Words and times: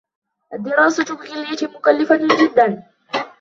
الدراسة 0.53 1.03
بكليتي 1.15 1.65
مكلفة 1.65 2.15
جدًا. 2.17 2.83